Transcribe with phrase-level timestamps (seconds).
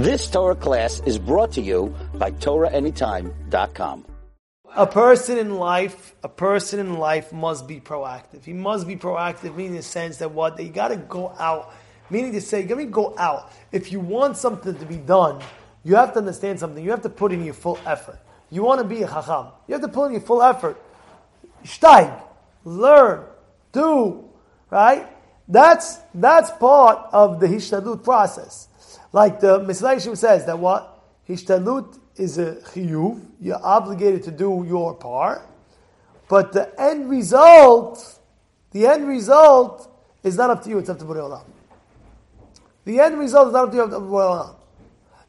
[0.00, 4.06] This Torah class is brought to you by TorahAnytime.com.
[4.74, 8.42] A person in life, a person in life must be proactive.
[8.42, 11.74] He must be proactive, meaning in the sense that what they got to go out,
[12.08, 13.52] meaning to say, let me go out.
[13.72, 15.42] If you want something to be done,
[15.84, 16.82] you have to understand something.
[16.82, 18.18] You have to put in your full effort.
[18.48, 19.48] You want to be a chacham.
[19.68, 20.82] You have to put in your full effort.
[21.62, 22.10] Steig,
[22.64, 23.26] learn,
[23.70, 24.24] do,
[24.70, 25.06] right?
[25.46, 28.68] That's that's part of the hishtadlut process.
[29.12, 33.20] Like the Mishlei says that what hishtadlut is a chiyuv.
[33.40, 35.42] You're obligated to do your part,
[36.28, 38.18] but the end result,
[38.70, 39.90] the end result
[40.22, 40.78] is not up to you.
[40.78, 41.44] It's up to Borei Olam.
[42.84, 43.84] The end result is not up to you.
[43.84, 44.56] It's up to Borei Olam.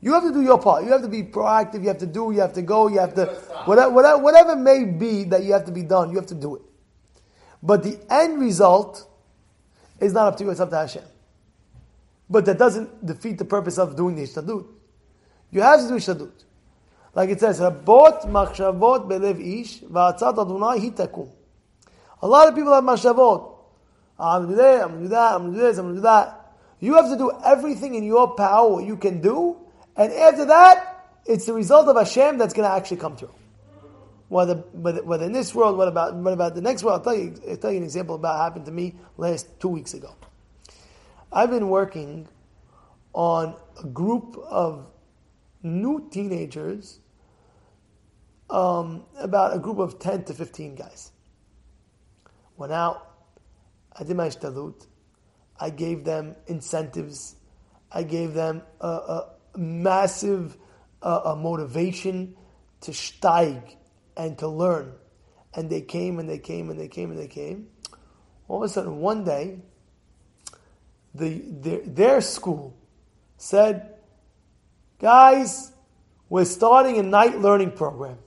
[0.01, 0.83] You have to do your part.
[0.83, 1.81] You have to be proactive.
[1.81, 2.31] You have to do.
[2.31, 2.87] You have to go.
[2.87, 3.25] You have to
[3.65, 6.09] whatever, whatever, whatever may be that you have to be done.
[6.09, 6.61] You have to do it.
[7.61, 9.07] But the end result
[9.99, 10.49] is not up to you.
[10.49, 11.03] It's up to Hashem.
[12.31, 14.65] But that doesn't defeat the purpose of doing the ishtadut.
[15.51, 16.45] You have to do ishtadut.
[17.13, 21.29] Like it says, Rabot machshavot belev ish va'atzat Adonai hi takum.
[22.21, 23.57] A lot of people have machshavot.
[24.17, 25.89] Ah, I'm going to do that, I'm to do that, I'm to do this, I'm
[25.89, 26.53] to do that.
[26.79, 29.57] You have to do everything in your power, you can do,
[29.97, 33.33] and after that, it's the result of Hashem that's going to actually come through.
[34.29, 36.99] Whether, whether, whether in this world, what about, what about the next world?
[36.99, 39.93] I'll tell you, I'll tell you an example about happened to me last two weeks
[39.93, 40.15] ago.
[41.33, 42.27] I've been working
[43.13, 44.87] on a group of
[45.63, 46.99] new teenagers,
[48.49, 51.11] um, about a group of 10 to 15 guys.
[52.57, 53.07] Went out,
[53.97, 54.85] I did my ishtalut,
[55.57, 57.35] I gave them incentives,
[57.91, 60.57] I gave them a, a massive
[61.01, 62.35] uh, a motivation
[62.81, 63.75] to steig
[64.17, 64.93] and to learn.
[65.53, 67.67] And they came and they came and they came and they came.
[68.47, 69.59] All of a sudden, one day,
[71.13, 72.75] the, their, their school
[73.37, 73.95] said,
[74.99, 75.71] guys,
[76.29, 78.17] we're starting a night learning program.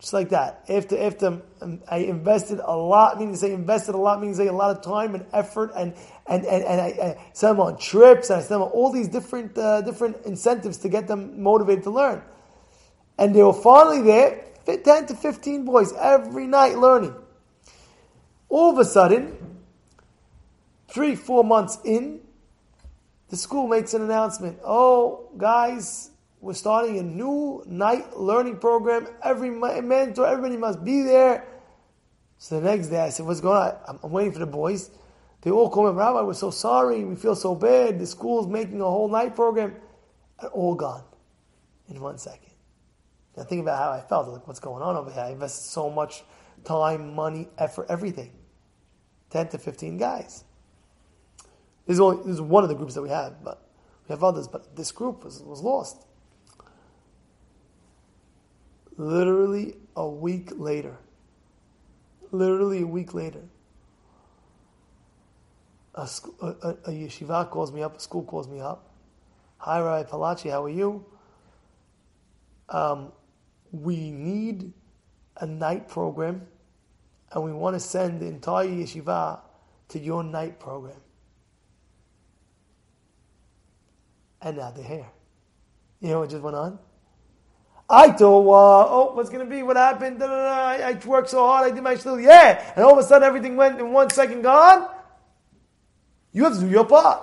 [0.00, 0.64] Just like that.
[0.68, 4.36] After, after um, I invested a lot, meaning to say invested a lot, meaning means
[4.36, 5.94] say a lot of time and effort, and
[6.26, 9.08] and and, and I, I sent them on trips, and I sent them all these
[9.08, 12.22] different uh, different incentives to get them motivated to learn.
[13.16, 17.14] And they were finally there, 10 to 15 boys every night learning.
[18.50, 19.53] All of a sudden,
[20.94, 22.20] three, four months in,
[23.28, 24.56] the school makes an announcement.
[24.64, 26.10] Oh, guys,
[26.40, 29.08] we're starting a new night learning program.
[29.24, 31.44] Every mentor, everybody must be there.
[32.38, 33.98] So the next day I said, what's going on?
[34.04, 34.90] I'm, waiting for the boys.
[35.40, 37.04] They all call me, Rabbi, we're so sorry.
[37.04, 37.98] We feel so bad.
[37.98, 39.74] The school's making a whole night program.
[40.38, 41.02] And all gone
[41.88, 42.52] in one second.
[43.36, 44.28] Now think about how I felt.
[44.28, 45.22] Like, what's going on over here?
[45.22, 46.22] I invested so much
[46.64, 48.30] time, money, effort, everything.
[49.30, 50.44] 10 to 15 guys.
[51.86, 53.62] This is, only, this is one of the groups that we have, but
[54.08, 54.48] we have others.
[54.48, 56.06] But this group was, was lost
[58.96, 60.96] literally a week later,
[62.30, 63.42] literally a week later,
[65.94, 66.08] a,
[66.40, 68.90] a, a, yeshiva calls me up, a school calls me up.
[69.58, 71.04] Hi, Rabbi Palachi, how are you?
[72.68, 73.12] Um,
[73.70, 74.72] we need
[75.36, 76.42] a night program,
[77.32, 79.40] and we want to send the entire yeshiva
[79.88, 81.00] to your night program.
[84.44, 85.06] And now they're here.
[86.00, 86.78] You know what just went on?
[87.88, 89.62] I thought, uh, oh, what's going to be?
[89.62, 90.18] What happened?
[90.18, 90.84] Da, da, da.
[90.84, 91.70] I, I, worked so hard.
[91.70, 92.20] I did my shul.
[92.20, 92.72] Yeah.
[92.76, 94.88] And all of a sudden, everything went in one second gone.
[96.32, 97.22] You have to do your part.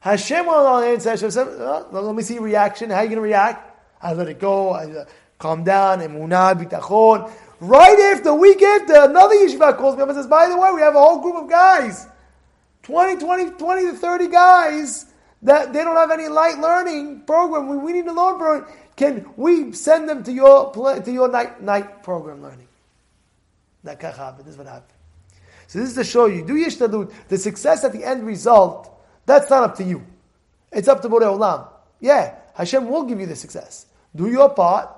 [0.00, 2.90] Hashem on the hand says, oh, let me see your reaction.
[2.90, 3.78] How are you going to react?
[4.00, 4.70] I let it go.
[4.70, 5.04] I uh,
[5.38, 6.00] calm down.
[6.00, 7.30] Emunah, bitachon.
[7.60, 10.80] Right after, week after, another yeshiva calls me up and says, by the way, we
[10.80, 12.06] have a whole group of guys.
[12.82, 15.09] 20, 20, 20 to 30 guys
[15.42, 17.68] that they don't have any light learning program.
[17.68, 18.72] We, we need a learn program.
[18.96, 22.68] Can we send them to your to your night night program learning?
[23.84, 24.00] That.
[24.00, 24.92] This is what happened.
[25.66, 28.90] So this is to show you, do yishtadut, the success at the end result,
[29.24, 30.04] that's not up to you.
[30.72, 31.68] It's up to Borei Olam.
[32.00, 33.86] Yeah, Hashem will give you the success.
[34.14, 34.90] Do your part,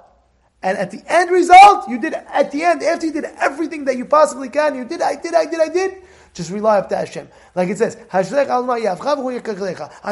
[0.62, 3.96] and at the end result, you did, at the end, after you did everything that
[3.96, 6.02] you possibly can, you did, I did, I did, I did,
[6.34, 7.28] just rely up to Hashem.
[7.54, 7.96] Like it says.
[8.12, 8.22] I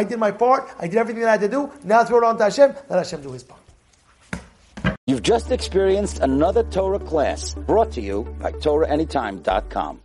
[0.05, 2.37] did my part, I did everything that I had to do, now throw it on
[2.39, 3.61] to Hashem, let Hashem do his part.
[5.07, 9.99] You've just experienced another Torah class brought to you by TorahAnytime.com.